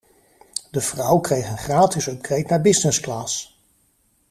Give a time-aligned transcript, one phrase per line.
[0.71, 3.57] De vrouw kreeg een gratis upgrade naar businessclass.